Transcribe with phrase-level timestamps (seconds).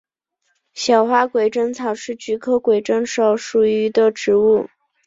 [0.73, 3.59] 小花鬼针草是菊科鬼针草属
[3.93, 4.67] 的植物。